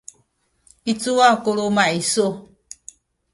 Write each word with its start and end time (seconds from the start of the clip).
i 0.91 0.93
cuwa 1.01 1.29
ku 1.43 1.49
luma’ 1.57 1.85
isu? 1.99 2.27